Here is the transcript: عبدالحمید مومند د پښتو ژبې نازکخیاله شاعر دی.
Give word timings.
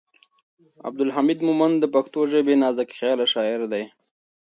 عبدالحمید 0.87 1.39
مومند 1.47 1.75
د 1.79 1.85
پښتو 1.95 2.19
ژبې 2.31 2.53
نازکخیاله 2.63 3.25
شاعر 3.33 3.61
دی. 3.73 3.83